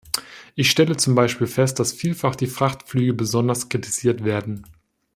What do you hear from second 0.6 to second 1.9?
stelle zum Beispiel fest,